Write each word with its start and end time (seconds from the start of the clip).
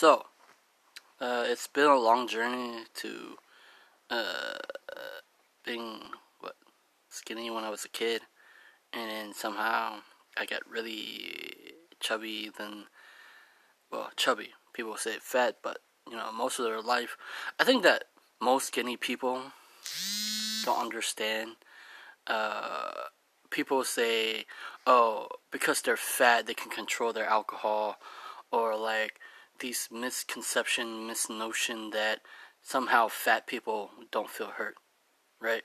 So, 0.00 0.24
uh, 1.20 1.44
it's 1.46 1.66
been 1.66 1.84
a 1.84 1.98
long 1.98 2.26
journey 2.26 2.84
to 2.94 3.36
uh, 4.08 4.54
being 5.62 6.00
what 6.40 6.54
skinny 7.10 7.50
when 7.50 7.64
I 7.64 7.68
was 7.68 7.84
a 7.84 7.90
kid, 7.90 8.22
and 8.94 9.10
then 9.10 9.34
somehow 9.34 9.96
I 10.38 10.46
got 10.46 10.62
really 10.66 11.74
chubby. 12.00 12.50
Then, 12.56 12.84
well, 13.92 14.08
chubby. 14.16 14.54
People 14.72 14.96
say 14.96 15.18
fat, 15.20 15.58
but 15.62 15.80
you 16.08 16.16
know, 16.16 16.32
most 16.32 16.58
of 16.58 16.64
their 16.64 16.80
life, 16.80 17.18
I 17.58 17.64
think 17.64 17.82
that 17.82 18.04
most 18.40 18.68
skinny 18.68 18.96
people 18.96 19.52
don't 20.64 20.80
understand. 20.80 21.56
Uh, 22.26 23.10
people 23.50 23.84
say, 23.84 24.46
"Oh, 24.86 25.28
because 25.50 25.82
they're 25.82 25.98
fat, 25.98 26.46
they 26.46 26.54
can 26.54 26.70
control 26.70 27.12
their 27.12 27.26
alcohol," 27.26 27.98
or 28.50 28.74
like 28.76 29.20
these 29.60 29.88
misconception, 29.90 31.08
misnotion 31.08 31.92
that 31.92 32.20
somehow 32.62 33.08
fat 33.08 33.46
people 33.46 33.90
don't 34.10 34.30
feel 34.30 34.48
hurt, 34.48 34.74
right? 35.40 35.62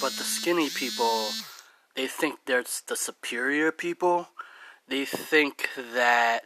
But 0.00 0.12
the 0.12 0.24
skinny 0.24 0.70
people, 0.70 1.28
they 1.94 2.06
think 2.06 2.40
they're 2.46 2.64
the 2.88 2.96
superior 2.96 3.72
people. 3.72 4.28
They 4.88 5.04
think 5.04 5.68
that 5.94 6.44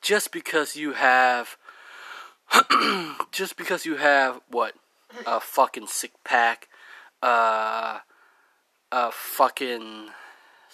just 0.00 0.32
because 0.32 0.76
you 0.76 0.92
have, 0.92 1.56
just 3.32 3.56
because 3.56 3.84
you 3.84 3.96
have 3.96 4.40
what, 4.48 4.74
a 5.26 5.40
fucking 5.40 5.86
sick 5.88 6.12
pack, 6.24 6.68
uh, 7.22 7.98
a 8.92 9.10
fucking 9.12 10.10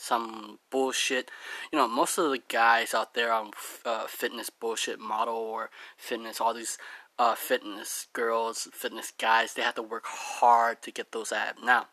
some 0.01 0.59
bullshit. 0.71 1.31
You 1.73 1.79
know, 1.79 1.87
most 1.87 2.19
of 2.19 2.31
the 2.31 2.41
guys 2.49 2.95
out 2.95 3.15
there 3.15 3.33
on 3.33 3.51
uh, 3.85 4.07
fitness 4.07 4.51
bullshit 4.51 4.99
model 4.99 5.37
or 5.37 5.71
fitness, 5.97 6.41
all 6.41 6.55
these 6.55 6.79
uh, 7.19 7.35
fitness 7.35 8.07
girls, 8.13 8.69
fitness 8.73 9.13
guys, 9.19 9.55
they 9.55 9.63
have 9.63 9.75
to 9.75 9.83
work 9.83 10.05
hard 10.07 10.81
to 10.83 10.91
get 10.91 11.13
those 11.13 11.33
abs. 11.33 11.63
Now, 11.63 11.89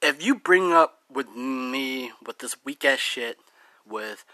if 0.00 0.24
you 0.24 0.36
bring 0.36 0.72
up 0.72 1.00
with 1.12 1.34
me 1.34 2.12
with 2.24 2.38
this 2.38 2.56
weak 2.64 2.84
ass 2.84 3.00
shit 3.00 3.38
with 3.88 4.24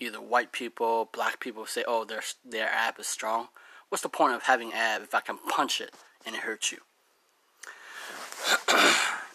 either 0.00 0.20
white 0.20 0.50
people, 0.50 1.08
black 1.12 1.38
people 1.40 1.66
say, 1.66 1.84
oh, 1.86 2.04
their 2.04 2.22
their 2.44 2.68
ab 2.68 2.98
is 2.98 3.06
strong. 3.06 3.48
What's 3.88 4.02
the 4.02 4.08
point 4.08 4.34
of 4.34 4.42
having 4.42 4.72
ab 4.72 5.02
if 5.02 5.14
I 5.14 5.20
can 5.20 5.38
punch 5.38 5.80
it 5.80 5.94
and 6.26 6.34
it 6.34 6.42
hurts 6.42 6.72
you? 6.72 6.78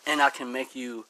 and 0.07 0.21
I 0.21 0.29
can 0.31 0.51
make 0.51 0.75
you 0.75 1.05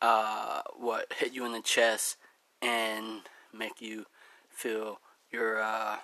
uh, 0.00 0.62
what 0.76 1.12
hit 1.18 1.32
you 1.32 1.44
in 1.44 1.52
the 1.52 1.60
chest 1.60 2.16
and 2.62 3.22
make 3.52 3.80
you 3.80 4.06
feel 4.48 5.00
your 5.30 5.60
uh, 5.60 5.98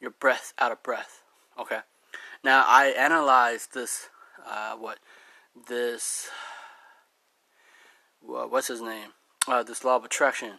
your 0.00 0.10
breath 0.10 0.52
out 0.58 0.72
of 0.72 0.82
breath. 0.82 1.22
Okay. 1.58 1.80
Now 2.42 2.64
I 2.66 2.86
analyzed 2.86 3.74
this. 3.74 4.08
Uh, 4.46 4.76
what 4.76 4.98
this? 5.68 6.28
what's 8.20 8.68
his 8.68 8.80
name? 8.80 9.10
Uh, 9.46 9.62
this 9.62 9.84
law 9.84 9.96
of 9.96 10.04
attraction. 10.04 10.58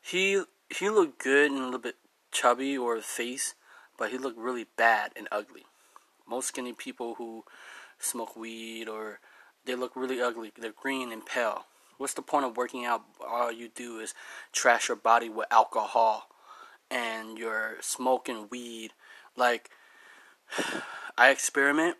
He 0.00 0.42
he 0.68 0.88
looked 0.88 1.22
good 1.22 1.50
and 1.50 1.60
a 1.60 1.64
little 1.64 1.78
bit 1.78 1.96
chubby 2.32 2.76
or 2.76 3.00
face, 3.00 3.54
but 3.98 4.10
he 4.10 4.18
looked 4.18 4.38
really 4.38 4.66
bad 4.76 5.12
and 5.16 5.28
ugly. 5.30 5.64
Most 6.28 6.48
skinny 6.48 6.72
people 6.72 7.16
who 7.16 7.44
smoke 8.00 8.36
weed 8.36 8.88
or 8.88 9.20
they 9.64 9.74
look 9.74 9.94
really 9.94 10.20
ugly. 10.20 10.52
They're 10.58 10.72
green 10.72 11.12
and 11.12 11.24
pale. 11.24 11.66
What's 11.98 12.14
the 12.14 12.22
point 12.22 12.46
of 12.46 12.56
working 12.56 12.84
out? 12.84 13.02
All 13.26 13.52
you 13.52 13.68
do 13.68 13.98
is 13.98 14.14
trash 14.52 14.88
your 14.88 14.96
body 14.96 15.28
with 15.28 15.46
alcohol 15.50 16.28
and 16.90 17.38
you're 17.38 17.76
smoking 17.80 18.48
weed. 18.50 18.92
Like, 19.36 19.70
I 21.18 21.30
experiment. 21.30 21.96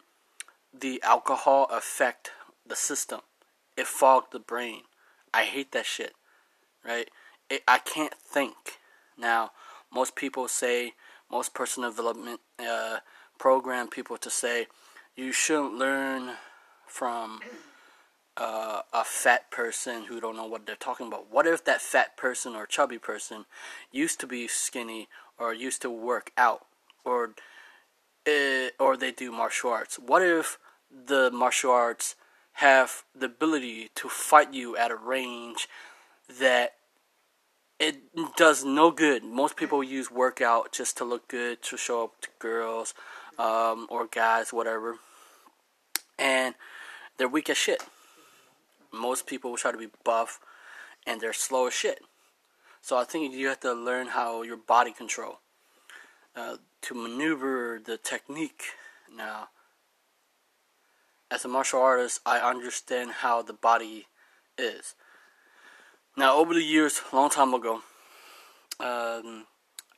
The 0.73 1.03
alcohol 1.03 1.67
affect 1.71 2.31
the 2.67 2.77
system. 2.77 3.21
It 3.77 3.87
fogged 3.87 4.33
the 4.33 4.39
brain. 4.39 4.83
I 5.35 5.45
hate 5.45 5.73
that 5.73 5.87
shit. 5.87 6.15
Right? 6.85 7.11
It, 7.49 7.63
I 7.69 7.79
can't 7.79 8.15
think. 8.15 8.79
Now, 9.19 9.51
most 9.93 10.17
people 10.17 10.49
say, 10.49 10.95
most 11.31 11.53
personal 11.55 11.91
development 11.91 12.41
uh, 12.59 12.99
program 13.39 13.89
people 13.89 14.17
to 14.19 14.31
say, 14.31 14.67
you 15.17 15.33
shouldn't 15.33 15.75
learn 15.75 16.37
from 16.87 17.41
uh, 18.37 18.83
a 18.93 19.05
fat 19.05 19.51
person 19.51 20.05
who 20.05 20.21
don't 20.21 20.37
know 20.37 20.47
what 20.47 20.67
they're 20.67 20.77
talking 20.77 21.07
about. 21.07 21.31
What 21.31 21.47
if 21.47 21.65
that 21.65 21.81
fat 21.81 22.17
person 22.17 22.55
or 22.55 22.67
chubby 22.67 22.99
person 22.99 23.45
used 23.93 24.21
to 24.21 24.27
be 24.27 24.49
skinny 24.49 25.09
or 25.39 25.53
used 25.53 25.83
to 25.83 25.91
work 25.91 26.33
out 26.37 26.67
or 27.05 27.35
uh, 28.27 28.69
or 28.79 28.97
they 28.97 29.13
do 29.13 29.31
martial 29.31 29.71
arts? 29.71 29.99
What 29.99 30.23
if 30.23 30.59
the 30.91 31.31
martial 31.31 31.71
arts 31.71 32.17
have 32.55 33.05
the 33.15 33.27
ability 33.27 33.91
to 33.95 34.09
fight 34.09 34.53
you 34.53 34.77
at 34.77 34.91
a 34.91 34.97
range 34.97 35.69
that 36.41 36.75
it 37.79 37.97
does 38.37 38.65
no 38.65 38.91
good. 38.91 39.25
Most 39.25 39.57
people 39.57 39.83
use 39.83 40.11
workout 40.11 40.71
just 40.73 40.99
to 40.99 41.05
look 41.05 41.29
good, 41.29 41.63
to 41.63 41.79
show 41.79 42.05
up 42.05 42.21
to 42.21 42.29
girls 42.39 42.93
um, 43.41 43.87
or 43.89 44.07
guys, 44.07 44.53
whatever. 44.53 44.97
And 46.19 46.55
they're 47.17 47.29
weak 47.29 47.49
as 47.49 47.57
shit. 47.57 47.83
Most 48.93 49.27
people 49.27 49.51
will 49.51 49.57
try 49.57 49.73
to 49.73 49.79
be 49.79 49.89
buff 50.05 50.41
and 51.07 51.21
they're 51.21 51.33
slow 51.33 51.67
as 51.67 51.73
shit. 51.73 52.01
So 52.83 52.99
I 52.99 53.05
think 53.05 53.35
you 53.35 53.49
have 53.49 53.61
to 53.61 53.73
learn 53.73 54.09
how 54.09 54.43
your 54.43 54.59
body 54.59 54.93
control 54.93 55.41
uh, 56.37 56.57
to 56.83 56.95
maneuver 56.95 57.81
the 57.85 57.97
technique. 57.97 58.63
Now, 59.15 59.49
as 61.31 61.45
a 61.45 61.49
martial 61.49 61.81
artist, 61.81 62.21
I 62.27 62.39
understand 62.39 63.11
how 63.11 63.43
the 63.43 63.53
body 63.53 64.07
is. 64.59 64.95
Now, 66.17 66.37
over 66.37 66.53
the 66.53 66.63
years, 66.63 67.01
long 67.13 67.31
time 67.31 67.55
ago, 67.55 67.83
um, 68.81 69.47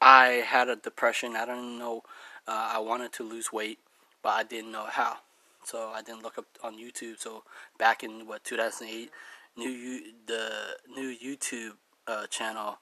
I 0.00 0.44
had 0.46 0.68
a 0.68 0.76
depression. 0.76 1.34
I 1.36 1.46
don't 1.46 1.78
know 1.78 2.02
uh, 2.46 2.72
I 2.74 2.78
wanted 2.78 3.12
to 3.14 3.22
lose 3.22 3.52
weight, 3.52 3.78
but 4.22 4.30
I 4.30 4.42
didn't 4.42 4.72
know 4.72 4.86
how. 4.88 5.18
So 5.64 5.90
I 5.94 6.02
didn't 6.02 6.22
look 6.22 6.38
up 6.38 6.46
on 6.62 6.76
YouTube. 6.76 7.18
So 7.18 7.44
back 7.78 8.02
in 8.02 8.26
what 8.26 8.44
2008, 8.44 9.10
new 9.56 10.00
the 10.26 10.76
new 10.88 11.14
YouTube 11.16 11.76
uh, 12.06 12.26
channel 12.26 12.78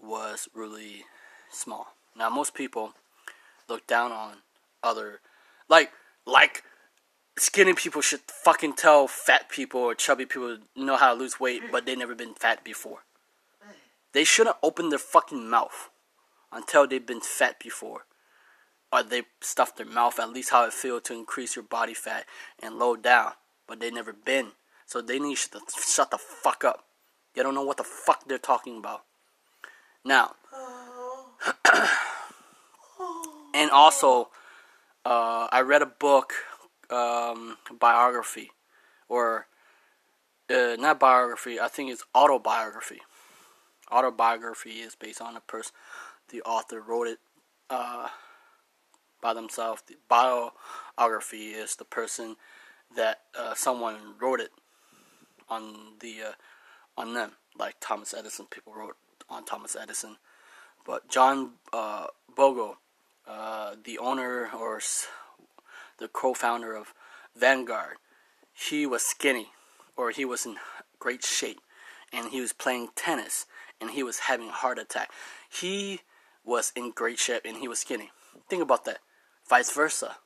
was 0.00 0.48
really 0.54 1.04
small. 1.50 1.94
Now 2.16 2.30
most 2.30 2.54
people 2.54 2.94
look 3.68 3.86
down 3.86 4.12
on 4.12 4.36
other 4.82 5.20
like 5.68 5.90
like 6.26 6.62
skinny 7.36 7.74
people 7.74 8.00
should 8.00 8.20
fucking 8.20 8.74
tell 8.74 9.06
fat 9.08 9.48
people 9.48 9.80
or 9.80 9.94
chubby 9.94 10.26
people 10.26 10.58
know 10.76 10.96
how 10.96 11.12
to 11.12 11.20
lose 11.20 11.40
weight, 11.40 11.62
but 11.70 11.84
they 11.84 11.96
never 11.96 12.14
been 12.14 12.34
fat 12.34 12.64
before. 12.64 13.00
They 14.12 14.24
shouldn't 14.24 14.56
open 14.62 14.90
their 14.90 14.98
fucking 14.98 15.50
mouth 15.50 15.90
until 16.52 16.86
they've 16.86 17.04
been 17.04 17.20
fat 17.20 17.58
before. 17.58 18.06
Or 18.94 19.02
they 19.02 19.24
stuff 19.40 19.74
their 19.74 19.86
mouth, 19.86 20.20
at 20.20 20.30
least 20.30 20.50
how 20.50 20.64
it 20.64 20.72
feels 20.72 21.02
to 21.02 21.14
increase 21.14 21.56
your 21.56 21.64
body 21.64 21.94
fat 21.94 22.26
and 22.62 22.78
low 22.78 22.94
down. 22.94 23.32
But 23.66 23.80
they 23.80 23.90
never 23.90 24.12
been. 24.12 24.52
So 24.86 25.02
they 25.02 25.18
need 25.18 25.36
to 25.36 25.60
shut 25.84 26.12
the 26.12 26.18
fuck 26.18 26.62
up. 26.62 26.84
They 27.34 27.42
don't 27.42 27.56
know 27.56 27.64
what 27.64 27.78
the 27.78 27.82
fuck 27.82 28.28
they're 28.28 28.38
talking 28.38 28.78
about. 28.78 29.02
Now, 30.04 30.36
and 33.54 33.68
also, 33.72 34.28
uh, 35.04 35.48
I 35.50 35.62
read 35.62 35.82
a 35.82 35.86
book 35.86 36.32
um, 36.88 37.56
biography, 37.80 38.52
or 39.08 39.48
uh, 40.48 40.76
not 40.78 41.00
biography. 41.00 41.58
I 41.58 41.66
think 41.66 41.90
it's 41.90 42.04
autobiography. 42.14 43.00
Autobiography 43.90 44.82
is 44.82 44.94
based 44.94 45.20
on 45.20 45.36
a 45.36 45.40
person. 45.40 45.72
The 46.28 46.42
author 46.42 46.80
wrote 46.80 47.08
it 47.08 47.18
uh, 47.70 48.06
by 49.24 49.32
themselves. 49.32 49.82
The 49.86 49.96
biography 50.06 51.52
is 51.52 51.76
the 51.76 51.86
person 51.86 52.36
that 52.94 53.22
uh, 53.36 53.54
someone 53.54 53.96
wrote 54.20 54.38
it 54.38 54.50
on 55.48 55.94
the 56.00 56.16
uh, 56.28 56.32
on 57.00 57.14
them, 57.14 57.32
like 57.58 57.76
Thomas 57.80 58.12
Edison. 58.12 58.46
People 58.50 58.74
wrote 58.74 58.96
on 59.30 59.44
Thomas 59.46 59.74
Edison, 59.80 60.18
but 60.86 61.08
John 61.08 61.52
uh, 61.72 62.08
Bogle, 62.36 62.76
uh, 63.26 63.76
the 63.82 63.98
owner 63.98 64.50
or 64.54 64.80
the 65.98 66.08
co-founder 66.08 66.74
of 66.74 66.92
Vanguard, 67.34 67.96
he 68.52 68.84
was 68.84 69.02
skinny, 69.02 69.48
or 69.96 70.10
he 70.10 70.26
was 70.26 70.44
in 70.44 70.56
great 70.98 71.24
shape, 71.24 71.60
and 72.12 72.28
he 72.28 72.42
was 72.42 72.52
playing 72.52 72.88
tennis, 72.94 73.46
and 73.80 73.92
he 73.92 74.02
was 74.02 74.18
having 74.18 74.48
a 74.50 74.52
heart 74.52 74.78
attack. 74.78 75.10
He 75.50 76.00
was 76.44 76.72
in 76.76 76.90
great 76.90 77.18
shape, 77.18 77.42
and 77.46 77.56
he 77.56 77.68
was 77.68 77.78
skinny. 77.78 78.10
Think 78.50 78.62
about 78.62 78.84
that. 78.84 78.98
Vice 79.48 79.72
versa. 79.72 80.16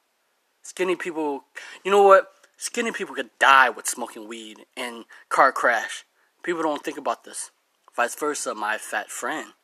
Skinny 0.62 0.94
people, 0.94 1.44
you 1.85 1.91
know 1.91 2.03
what? 2.03 2.29
Skinny 2.56 2.93
people 2.93 3.15
could 3.15 3.31
die 3.41 3.69
with 3.69 3.88
smoking 3.88 4.29
weed 4.29 4.67
and 4.76 5.06
car 5.29 5.50
crash. 5.50 6.05
People 6.43 6.62
don't 6.62 6.85
think 6.85 6.99
about 6.99 7.25
this. 7.25 7.50
Vice 7.97 8.15
versa, 8.15 8.55
my 8.55 8.79
fat 8.79 9.11
friend, 9.11 9.55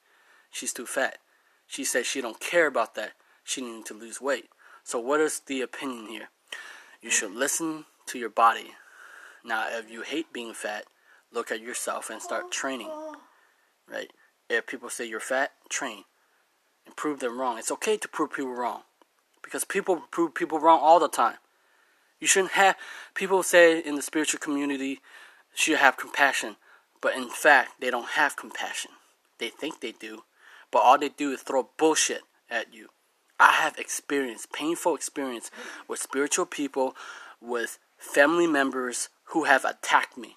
she's 0.51 0.73
too 0.73 0.87
fat. 0.87 1.19
She 1.67 1.85
says 1.85 2.07
she 2.07 2.21
don't 2.21 2.41
care 2.41 2.67
about 2.67 2.95
that. 2.97 3.13
She 3.45 3.61
needs 3.61 3.89
to 3.89 3.95
lose 3.95 4.21
weight. 4.21 4.49
So 4.83 4.99
what 4.99 5.21
is 5.21 5.41
the 5.47 5.61
opinion 5.61 6.09
here? 6.09 6.29
You 7.01 7.11
should 7.11 7.33
listen 7.33 7.85
to 8.07 8.19
your 8.19 8.31
body. 8.31 8.73
Now, 9.45 9.67
if 9.71 9.91
you 9.91 10.03
hate 10.03 10.33
being 10.33 10.53
fat, 10.53 10.87
look 11.33 11.53
at 11.53 11.61
yourself 11.61 12.11
and 12.11 12.21
start 12.21 12.51
training. 12.51 12.91
Right? 13.89 14.11
If 14.49 14.67
people 14.67 14.89
say 14.89 15.07
you're 15.07 15.21
fat, 15.21 15.53
train 15.69 16.05
and 16.87 16.97
prove 16.97 17.21
them 17.21 17.39
wrong. 17.39 17.59
It's 17.59 17.71
okay 17.71 17.97
to 17.99 18.09
prove 18.09 18.33
people 18.33 18.53
wrong 18.53 18.83
because 19.45 19.65
people 19.65 20.03
prove 20.11 20.35
people 20.35 20.59
wrong 20.59 20.81
all 20.83 20.99
the 20.99 21.09
time. 21.09 21.37
You 22.19 22.27
shouldn't 22.27 22.53
have 22.53 22.77
people 23.15 23.43
say 23.43 23.79
in 23.79 23.95
the 23.95 24.03
spiritual 24.03 24.41
community 24.41 25.01
should 25.55 25.77
have 25.77 25.97
compassion, 25.97 26.57
but 27.01 27.15
in 27.15 27.29
fact 27.29 27.81
they 27.81 27.91
don't 27.91 28.11
have 28.11 28.37
compassion. 28.37 28.93
They 29.39 29.51
think 29.51 29.81
they 29.81 29.93
do, 29.93 30.23
but 30.71 30.81
all 30.81 30.99
they 30.99 31.11
do 31.11 31.33
is 31.33 31.43
throw 31.43 31.69
bullshit 31.77 32.23
at 32.51 32.73
you. 32.73 32.89
I 33.39 33.53
have 33.53 33.79
experienced 33.79 34.53
painful 34.53 34.95
experience 34.95 35.51
with 35.89 36.01
spiritual 36.01 36.47
people, 36.47 36.97
with 37.41 37.79
family 37.99 38.47
members 38.47 39.09
who 39.27 39.45
have 39.45 39.65
attacked 39.65 40.17
me 40.17 40.37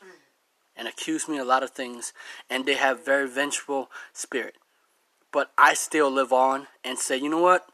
and 0.75 0.87
accused 0.87 1.29
me 1.29 1.37
a 1.37 1.45
lot 1.45 1.63
of 1.63 1.71
things, 1.71 2.11
and 2.49 2.65
they 2.65 2.75
have 2.75 3.05
very 3.05 3.27
vengeful 3.29 3.89
spirit. 4.13 4.55
But 5.31 5.51
I 5.57 5.73
still 5.73 6.09
live 6.09 6.33
on 6.33 6.67
and 6.83 6.97
say, 6.97 7.17
you 7.17 7.29
know 7.29 7.41
what? 7.41 7.69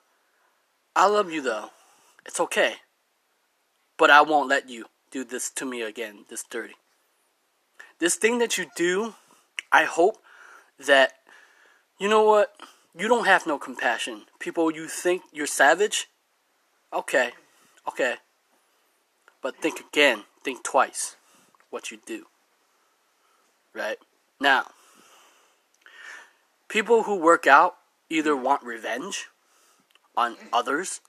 I 0.95 1.07
love 1.07 1.31
you 1.31 1.41
though. 1.41 1.69
It's 2.25 2.39
okay. 2.39 2.75
But 3.97 4.09
I 4.09 4.21
won't 4.21 4.49
let 4.49 4.69
you 4.69 4.85
do 5.11 5.23
this 5.23 5.49
to 5.51 5.65
me 5.65 5.81
again, 5.81 6.25
this 6.29 6.43
dirty. 6.49 6.75
This 7.99 8.15
thing 8.15 8.39
that 8.39 8.57
you 8.57 8.65
do, 8.75 9.15
I 9.71 9.85
hope 9.85 10.17
that, 10.79 11.13
you 11.99 12.09
know 12.09 12.23
what? 12.23 12.53
You 12.97 13.07
don't 13.07 13.25
have 13.25 13.47
no 13.47 13.57
compassion. 13.57 14.23
People, 14.39 14.71
you 14.71 14.87
think 14.87 15.23
you're 15.31 15.47
savage? 15.47 16.07
Okay. 16.91 17.31
Okay. 17.87 18.15
But 19.41 19.57
think 19.57 19.79
again. 19.79 20.23
Think 20.43 20.63
twice 20.63 21.15
what 21.69 21.91
you 21.91 21.99
do. 22.05 22.25
Right? 23.73 23.97
Now, 24.39 24.67
people 26.67 27.03
who 27.03 27.15
work 27.15 27.47
out 27.47 27.75
either 28.09 28.35
want 28.35 28.63
revenge 28.63 29.27
on 30.15 30.37
others. 30.51 31.01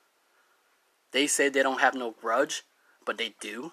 They 1.12 1.26
say 1.26 1.48
they 1.48 1.62
don't 1.62 1.80
have 1.80 1.94
no 1.94 2.10
grudge, 2.10 2.62
but 3.04 3.18
they 3.18 3.34
do. 3.40 3.72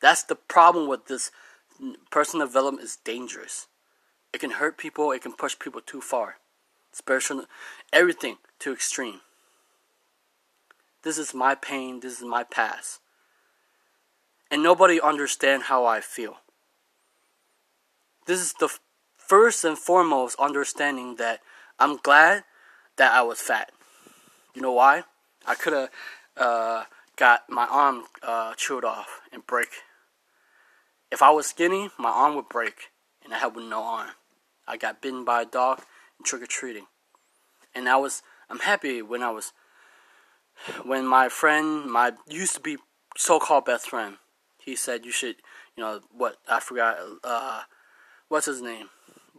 That's 0.00 0.22
the 0.22 0.34
problem 0.34 0.88
with 0.88 1.06
this 1.06 1.30
personal 2.10 2.46
development 2.46 2.84
is 2.84 2.96
dangerous. 2.96 3.66
It 4.32 4.40
can 4.40 4.52
hurt 4.52 4.76
people, 4.76 5.12
it 5.12 5.22
can 5.22 5.32
push 5.32 5.58
people 5.58 5.80
too 5.80 6.00
far. 6.00 6.36
Spiritual 6.92 7.46
everything 7.92 8.36
too 8.58 8.72
extreme. 8.72 9.20
This 11.02 11.18
is 11.18 11.34
my 11.34 11.54
pain, 11.54 12.00
this 12.00 12.18
is 12.18 12.24
my 12.24 12.44
past. 12.44 13.00
And 14.50 14.62
nobody 14.62 15.00
understand 15.00 15.64
how 15.64 15.84
I 15.84 16.00
feel. 16.00 16.38
This 18.26 18.40
is 18.40 18.54
the 18.54 18.68
first 19.16 19.64
and 19.64 19.78
foremost 19.78 20.36
understanding 20.38 21.16
that 21.16 21.40
I'm 21.78 21.96
glad 21.96 22.44
that 22.96 23.12
I 23.12 23.22
was 23.22 23.40
fat. 23.40 23.72
You 24.54 24.62
know 24.62 24.72
why? 24.72 25.04
I 25.46 25.54
could 25.54 25.72
have 25.72 25.90
uh, 26.36 26.84
got 27.16 27.42
my 27.48 27.66
arm 27.66 28.04
uh, 28.22 28.54
chewed 28.56 28.84
off 28.84 29.20
and 29.32 29.46
break. 29.46 29.68
If 31.10 31.22
I 31.22 31.30
was 31.30 31.46
skinny, 31.46 31.90
my 31.98 32.10
arm 32.10 32.34
would 32.36 32.48
break, 32.48 32.90
and 33.24 33.34
I 33.34 33.38
had 33.38 33.54
no 33.56 33.82
arm. 33.82 34.10
I 34.66 34.76
got 34.76 35.02
bitten 35.02 35.24
by 35.24 35.42
a 35.42 35.46
dog 35.46 35.82
and 36.18 36.26
trick 36.26 36.42
or 36.42 36.46
treating, 36.46 36.86
and 37.74 37.88
I 37.88 37.96
was 37.96 38.22
I'm 38.48 38.60
happy 38.60 39.02
when 39.02 39.22
I 39.22 39.30
was 39.30 39.52
when 40.84 41.06
my 41.06 41.28
friend, 41.28 41.90
my 41.90 42.12
used 42.28 42.54
to 42.54 42.60
be 42.60 42.78
so-called 43.16 43.64
best 43.64 43.88
friend, 43.88 44.16
he 44.58 44.76
said 44.76 45.04
you 45.04 45.12
should, 45.12 45.36
you 45.76 45.82
know 45.82 46.00
what? 46.10 46.36
I 46.48 46.60
forgot. 46.60 46.96
Uh, 47.22 47.62
what's 48.28 48.46
his 48.46 48.62
name? 48.62 48.88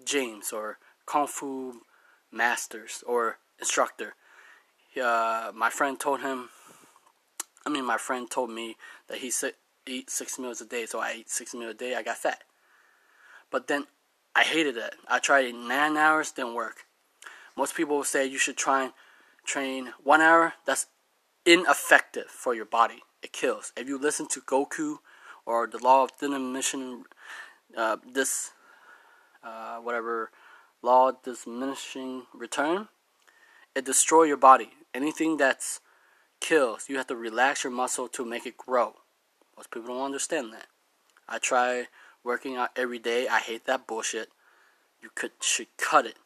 James 0.06 0.52
or 0.52 0.78
Kung 1.06 1.28
Fu 1.28 1.82
Masters 2.32 3.04
or 3.08 3.38
instructor. 3.60 4.16
Uh, 5.02 5.52
my 5.54 5.70
friend 5.70 6.00
told 6.00 6.22
him, 6.22 6.50
I 7.66 7.70
mean, 7.70 7.86
my 7.86 7.98
friend 7.98 8.30
told 8.30 8.50
me 8.50 8.78
that 9.08 9.18
he 9.18 9.32
si- 9.32 9.52
eat 9.86 10.10
six 10.10 10.40
meals 10.40 10.62
a 10.62 10.66
day, 10.66 10.86
so 10.86 11.00
I 11.00 11.12
ate 11.12 11.30
six 11.30 11.54
meals 11.54 11.72
a 11.72 11.78
day. 11.78 11.96
I 11.96 12.04
got 12.04 12.18
fat, 12.18 12.44
but 13.52 13.68
then 13.68 13.88
I 14.36 14.44
hated 14.44 14.78
it. 14.78 14.96
I 15.08 15.20
tried 15.20 15.46
it 15.46 15.56
nine 15.56 15.98
hours, 15.98 16.32
didn't 16.32 16.54
work. 16.54 16.86
Most 17.58 17.76
people 17.76 17.98
will 17.98 18.04
say 18.04 18.26
you 18.26 18.38
should 18.38 18.58
try 18.58 18.84
and 18.84 18.94
train 19.46 19.94
one 20.04 20.22
hour. 20.22 20.54
That's 20.66 20.88
ineffective 21.46 22.28
for 22.28 22.54
your 22.54 22.66
body. 22.66 23.04
It 23.22 23.32
kills. 23.32 23.72
If 23.76 23.88
you 23.88 23.98
listen 23.98 24.28
to 24.28 24.42
Goku 24.42 24.98
or 25.46 25.68
the 25.68 25.78
law 25.78 26.04
of 26.04 26.12
diminishing, 26.20 27.06
uh, 27.78 27.98
this, 28.12 28.52
uh, 29.44 29.78
whatever, 29.78 30.32
law 30.82 31.10
of 31.10 31.18
diminishing 31.24 32.24
return, 32.34 32.90
it 33.76 33.86
destroy 33.86 34.24
your 34.24 34.38
body. 34.38 34.70
Anything 34.94 35.38
that's 35.38 35.82
kills, 36.40 36.86
you 36.88 36.98
have 36.98 37.08
to 37.08 37.16
relax 37.16 37.64
your 37.64 37.74
muscle 37.74 38.08
to 38.08 38.26
make 38.26 38.46
it 38.46 38.58
grow. 38.58 38.94
Most 39.58 39.72
people 39.72 39.90
don't 39.90 40.06
understand 40.06 40.54
that. 40.54 40.68
I 41.28 41.40
try 41.40 41.88
working 42.24 42.56
out 42.56 42.72
every 42.76 43.00
day. 43.00 43.28
I 43.28 43.40
hate 43.40 43.66
that 43.66 43.88
bullshit. 43.88 44.30
You 45.02 45.10
could 45.14 45.32
should 45.42 45.68
cut 45.78 46.06
it. 46.06 46.18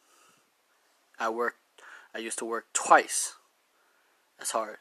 I 1.18 1.28
work. 1.28 1.56
I 2.14 2.18
used 2.18 2.38
to 2.38 2.44
work 2.44 2.66
twice 2.72 3.34
as 4.40 4.50
hard, 4.52 4.78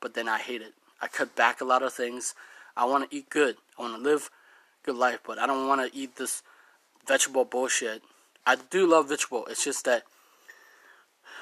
but 0.00 0.14
then 0.14 0.28
I 0.28 0.38
hate 0.38 0.62
it. 0.62 0.74
I 1.00 1.08
cut 1.08 1.34
back 1.34 1.60
a 1.60 1.64
lot 1.64 1.82
of 1.82 1.92
things. 1.92 2.34
I 2.76 2.84
want 2.84 3.10
to 3.10 3.16
eat 3.16 3.28
good. 3.28 3.56
I 3.78 3.82
want 3.82 3.96
to 3.96 4.00
live 4.00 4.30
good 4.82 4.96
life, 4.96 5.20
but 5.26 5.38
I 5.38 5.46
don't 5.46 5.68
want 5.68 5.80
to 5.80 5.98
eat 5.98 6.16
this 6.16 6.42
vegetable 7.06 7.44
bullshit. 7.44 8.02
I 8.46 8.56
do 8.56 8.86
love 8.86 9.08
vegetable. 9.08 9.46
It's 9.50 9.64
just 9.64 9.84
that 9.84 10.04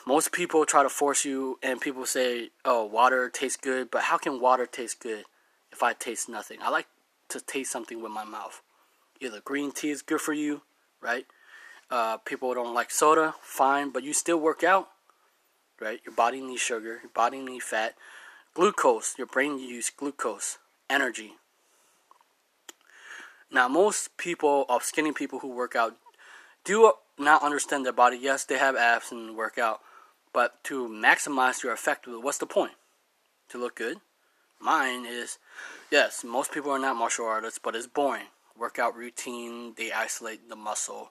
most 0.07 0.33
people 0.33 0.65
try 0.67 0.83
to 0.83 0.89
force 0.89 1.25
you, 1.25 1.59
and 1.63 1.81
people 1.81 2.07
say, 2.07 2.51
"Oh, 2.65 2.85
water 2.85 3.29
tastes 3.29 3.57
good," 3.57 3.91
but 3.91 4.05
how 4.05 4.19
can 4.19 4.41
water 4.41 4.67
taste 4.67 5.01
good 5.01 5.25
if 5.71 5.83
I 5.83 5.93
taste 5.93 6.29
nothing? 6.29 6.61
I 6.63 6.69
like 6.69 6.89
to 7.29 7.41
taste 7.41 7.71
something 7.71 8.03
with 8.03 8.13
my 8.13 8.25
mouth. 8.25 8.63
Either 9.21 9.41
green 9.41 9.73
tea 9.73 9.91
is 9.91 10.03
good 10.03 10.21
for 10.21 10.33
you, 10.33 10.63
right? 11.01 11.27
Uh, 11.91 12.17
people 12.17 12.55
don't 12.55 12.75
like 12.75 12.91
soda, 12.91 13.35
fine, 13.43 13.91
but 13.91 14.03
you 14.03 14.13
still 14.13 14.39
work 14.39 14.65
out, 14.65 14.91
right? 15.81 16.01
Your 16.05 16.15
body 16.15 16.41
needs 16.41 16.63
sugar, 16.63 17.01
your 17.03 17.13
body 17.15 17.41
needs 17.41 17.65
fat, 17.65 17.95
glucose. 18.55 19.15
Your 19.19 19.27
brain 19.27 19.59
uses 19.59 19.91
glucose, 19.91 20.59
energy. 20.89 21.35
Now, 23.51 23.69
most 23.69 24.17
people 24.17 24.65
of 24.69 24.83
skinny 24.83 25.13
people 25.13 25.41
who 25.41 25.49
work 25.49 25.77
out 25.77 25.97
do 26.65 26.93
not 27.19 27.43
understand 27.43 27.85
their 27.85 27.93
body. 27.93 28.17
Yes, 28.17 28.45
they 28.45 28.57
have 28.59 28.77
abs 28.77 29.13
and 29.13 29.37
work 29.37 29.59
out, 29.59 29.81
but 30.33 30.63
to 30.65 30.89
maximize 30.89 31.63
your 31.63 31.73
effect, 31.73 32.07
what's 32.07 32.39
the 32.39 32.47
point? 32.47 32.73
To 33.51 33.59
look 33.59 33.77
good? 33.77 33.99
Mine 34.61 35.05
is, 35.05 35.39
yes, 35.91 36.25
most 36.25 36.53
people 36.53 36.71
are 36.71 36.79
not 36.79 36.97
martial 36.97 37.27
artists, 37.27 37.59
but 37.63 37.75
it's 37.75 37.87
boring. 37.87 38.27
Workout 38.57 38.97
routine, 38.97 39.75
they 39.77 39.91
isolate 39.93 40.49
the 40.49 40.57
muscle. 40.57 41.11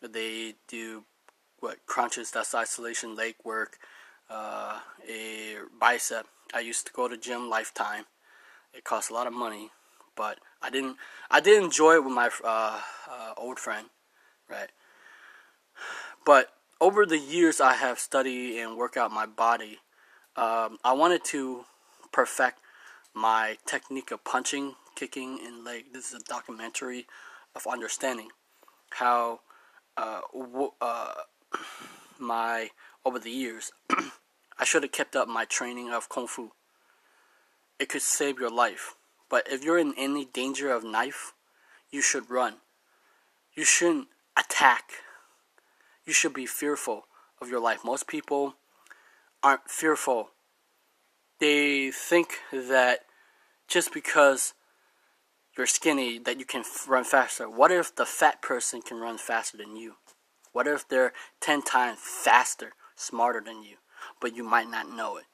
They 0.00 0.54
do 0.66 1.04
what 1.60 1.84
crunches, 1.86 2.30
that's 2.30 2.54
isolation, 2.54 3.14
leg 3.14 3.34
work, 3.44 3.78
uh, 4.30 4.80
a 5.08 5.56
bicep. 5.78 6.26
I 6.54 6.60
used 6.60 6.86
to 6.86 6.92
go 6.92 7.08
to 7.08 7.16
gym 7.16 7.50
lifetime. 7.50 8.04
It 8.72 8.84
costs 8.84 9.10
a 9.10 9.14
lot 9.14 9.26
of 9.26 9.32
money, 9.32 9.70
but 10.16 10.38
I 10.62 10.70
didn't. 10.70 10.96
I 11.30 11.40
did 11.40 11.62
enjoy 11.62 11.94
it 11.94 12.04
with 12.04 12.12
my 12.12 12.30
uh, 12.44 12.80
uh, 13.10 13.32
old 13.36 13.58
friend, 13.58 13.88
right? 14.48 14.70
But 16.24 16.50
over 16.80 17.06
the 17.06 17.18
years 17.18 17.60
I 17.60 17.74
have 17.74 17.98
studied 17.98 18.60
and 18.60 18.76
worked 18.76 18.96
out 18.96 19.10
my 19.10 19.26
body, 19.26 19.78
um, 20.36 20.78
I 20.84 20.92
wanted 20.92 21.24
to 21.26 21.64
perfect 22.12 22.58
my 23.14 23.56
technique 23.66 24.10
of 24.10 24.24
punching, 24.24 24.74
kicking, 24.94 25.38
and 25.44 25.64
leg. 25.64 25.86
This 25.92 26.12
is 26.12 26.20
a 26.20 26.24
documentary 26.24 27.06
of 27.54 27.66
understanding 27.66 28.28
how 28.90 29.40
uh, 29.96 30.20
w- 30.34 30.72
uh, 30.80 31.14
my 32.18 32.70
over 33.04 33.18
the 33.18 33.30
years 33.30 33.72
I 34.58 34.64
should 34.64 34.82
have 34.82 34.92
kept 34.92 35.16
up 35.16 35.28
my 35.28 35.44
training 35.44 35.92
of 35.92 36.08
kung 36.08 36.26
fu. 36.26 36.52
It 37.78 37.88
could 37.88 38.02
save 38.02 38.38
your 38.38 38.50
life, 38.50 38.94
but 39.30 39.50
if 39.50 39.64
you're 39.64 39.78
in 39.78 39.94
any 39.96 40.24
danger 40.26 40.70
of 40.70 40.84
knife, 40.84 41.32
you 41.90 42.02
should 42.02 42.30
run. 42.30 42.56
You 43.54 43.64
shouldn't 43.64 44.08
attack 44.36 44.92
you 46.06 46.12
should 46.12 46.32
be 46.32 46.46
fearful 46.46 47.06
of 47.40 47.48
your 47.50 47.60
life. 47.60 47.84
Most 47.84 48.06
people 48.06 48.54
aren't 49.42 49.68
fearful. 49.68 50.30
They 51.40 51.90
think 51.90 52.38
that 52.52 53.00
just 53.68 53.92
because 53.92 54.54
you're 55.56 55.66
skinny 55.66 56.18
that 56.18 56.38
you 56.38 56.44
can 56.44 56.62
run 56.86 57.04
faster. 57.04 57.48
What 57.48 57.72
if 57.72 57.94
the 57.94 58.06
fat 58.06 58.40
person 58.40 58.82
can 58.82 58.98
run 58.98 59.18
faster 59.18 59.56
than 59.56 59.76
you? 59.76 59.94
What 60.52 60.66
if 60.66 60.88
they're 60.88 61.12
10 61.40 61.62
times 61.62 61.98
faster, 62.00 62.72
smarter 62.94 63.42
than 63.44 63.62
you, 63.62 63.76
but 64.20 64.34
you 64.34 64.44
might 64.44 64.70
not 64.70 64.88
know 64.88 65.16
it? 65.16 65.24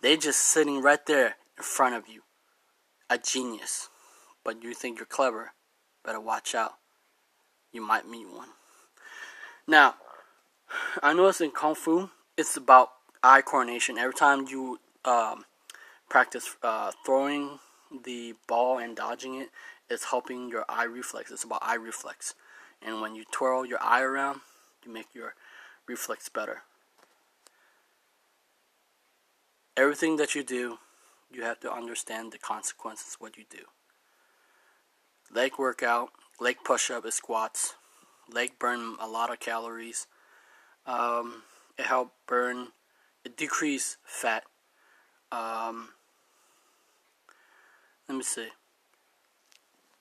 They're 0.00 0.16
just 0.16 0.40
sitting 0.40 0.80
right 0.80 1.04
there 1.06 1.36
in 1.56 1.62
front 1.62 1.94
of 1.94 2.08
you. 2.08 2.22
A 3.10 3.18
genius. 3.18 3.88
But 4.44 4.62
you 4.62 4.74
think 4.74 4.98
you're 4.98 5.06
clever. 5.06 5.52
Better 6.04 6.20
watch 6.20 6.54
out. 6.54 6.72
You 7.72 7.80
might 7.80 8.08
meet 8.08 8.28
one. 8.28 8.48
Now, 9.70 9.96
I 11.02 11.12
noticed 11.12 11.42
in 11.42 11.50
Kung 11.50 11.74
Fu, 11.74 12.08
it's 12.38 12.56
about 12.56 12.88
eye 13.22 13.42
coordination. 13.42 13.98
Every 13.98 14.14
time 14.14 14.46
you 14.48 14.80
um, 15.04 15.44
practice 16.08 16.56
uh, 16.62 16.92
throwing 17.04 17.58
the 18.04 18.34
ball 18.46 18.78
and 18.78 18.96
dodging 18.96 19.34
it, 19.34 19.50
it's 19.90 20.04
helping 20.04 20.48
your 20.48 20.64
eye 20.70 20.84
reflex. 20.84 21.30
It's 21.30 21.44
about 21.44 21.58
eye 21.62 21.74
reflex. 21.74 22.34
And 22.80 23.02
when 23.02 23.14
you 23.14 23.24
twirl 23.30 23.66
your 23.66 23.82
eye 23.82 24.00
around, 24.00 24.40
you 24.86 24.90
make 24.90 25.14
your 25.14 25.34
reflex 25.86 26.30
better. 26.30 26.62
Everything 29.76 30.16
that 30.16 30.34
you 30.34 30.42
do, 30.42 30.78
you 31.30 31.42
have 31.42 31.60
to 31.60 31.70
understand 31.70 32.32
the 32.32 32.38
consequences 32.38 33.16
of 33.16 33.20
what 33.20 33.36
you 33.36 33.44
do. 33.50 33.64
Leg 35.30 35.52
workout, 35.58 36.08
leg 36.40 36.56
push 36.64 36.90
up 36.90 37.04
is 37.04 37.16
squats. 37.16 37.74
Leg 38.30 38.58
burn 38.58 38.96
a 39.00 39.06
lot 39.06 39.32
of 39.32 39.40
calories. 39.40 40.06
Um, 40.86 41.42
it 41.78 41.86
help 41.86 42.12
burn, 42.26 42.68
it 43.24 43.36
decrease 43.36 43.96
fat. 44.04 44.44
Um, 45.30 45.90
let 48.08 48.16
me 48.16 48.24
see. 48.24 48.48